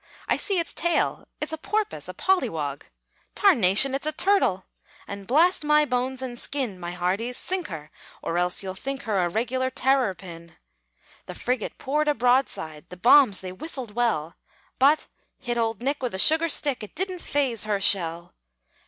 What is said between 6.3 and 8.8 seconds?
skin, My hearties, sink her, Or else you'll